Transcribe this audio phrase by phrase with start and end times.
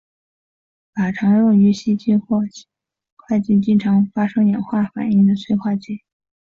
[0.95, 2.47] 钯常用于烯烃或炔
[3.77, 6.01] 烃发生氢化反应的催化剂。